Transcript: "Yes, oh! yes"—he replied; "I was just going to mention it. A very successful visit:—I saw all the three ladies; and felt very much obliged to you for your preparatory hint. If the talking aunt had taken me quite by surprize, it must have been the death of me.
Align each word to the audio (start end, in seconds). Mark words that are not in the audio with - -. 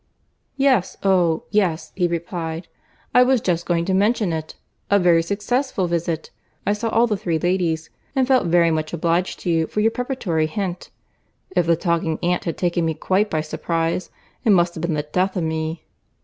"Yes, 0.57 0.97
oh! 1.03 1.43
yes"—he 1.51 2.07
replied; 2.07 2.67
"I 3.13 3.21
was 3.21 3.39
just 3.39 3.67
going 3.67 3.85
to 3.85 3.93
mention 3.93 4.33
it. 4.33 4.55
A 4.89 4.97
very 4.97 5.21
successful 5.21 5.85
visit:—I 5.85 6.73
saw 6.73 6.89
all 6.89 7.05
the 7.05 7.15
three 7.17 7.37
ladies; 7.37 7.91
and 8.15 8.27
felt 8.27 8.47
very 8.47 8.71
much 8.71 8.93
obliged 8.93 9.41
to 9.41 9.51
you 9.51 9.67
for 9.67 9.79
your 9.79 9.91
preparatory 9.91 10.47
hint. 10.47 10.89
If 11.55 11.67
the 11.67 11.75
talking 11.75 12.17
aunt 12.23 12.45
had 12.45 12.57
taken 12.57 12.83
me 12.83 12.95
quite 12.95 13.29
by 13.29 13.41
surprize, 13.41 14.09
it 14.43 14.49
must 14.49 14.73
have 14.73 14.81
been 14.81 14.95
the 14.95 15.03
death 15.03 15.37
of 15.37 15.43
me. 15.43 15.85